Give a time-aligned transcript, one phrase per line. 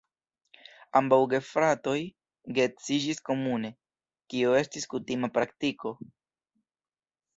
[0.99, 1.93] Ambaŭ gefratoj
[2.59, 3.71] geedziĝis komune,
[4.35, 5.97] kio estis kutima praktiko.